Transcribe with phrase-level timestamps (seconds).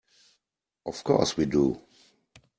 [0.83, 1.79] Of course we do.